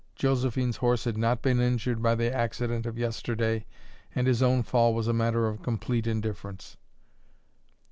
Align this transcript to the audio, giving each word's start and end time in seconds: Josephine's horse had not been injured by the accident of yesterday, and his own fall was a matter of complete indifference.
Josephine's 0.15 0.77
horse 0.77 1.03
had 1.03 1.15
not 1.15 1.43
been 1.43 1.59
injured 1.59 2.01
by 2.01 2.15
the 2.15 2.33
accident 2.33 2.87
of 2.87 2.97
yesterday, 2.97 3.67
and 4.15 4.25
his 4.25 4.41
own 4.41 4.63
fall 4.63 4.95
was 4.95 5.07
a 5.07 5.13
matter 5.13 5.47
of 5.47 5.61
complete 5.61 6.07
indifference. 6.07 6.75